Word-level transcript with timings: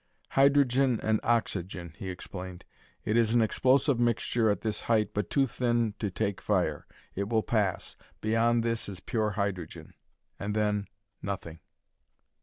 "Hydrogen 0.29 0.99
and 1.03 1.19
oxygen," 1.21 1.93
he 1.95 2.09
explained. 2.09 2.65
"It 3.05 3.15
is 3.15 3.35
an 3.35 3.41
explosive 3.43 3.99
mixture 3.99 4.49
at 4.49 4.61
this 4.61 4.79
height, 4.89 5.13
but 5.13 5.29
too 5.29 5.45
thin 5.45 5.93
to 5.99 6.09
take 6.09 6.41
fire. 6.41 6.87
It 7.13 7.29
will 7.29 7.43
pass. 7.43 7.95
Beyond 8.19 8.63
this 8.63 8.89
is 8.89 8.99
pure 8.99 9.29
hydrogen. 9.37 9.93
And 10.39 10.55
then, 10.55 10.87
nothing." 11.21 11.59